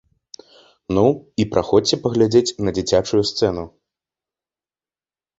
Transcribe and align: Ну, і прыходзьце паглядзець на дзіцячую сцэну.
Ну, 0.97 1.01
і 1.43 1.45
прыходзьце 1.55 1.95
паглядзець 2.05 2.55
на 2.67 2.73
дзіцячую 2.77 3.21
сцэну. 3.33 3.67